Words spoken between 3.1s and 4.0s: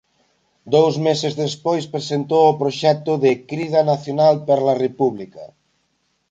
de Crida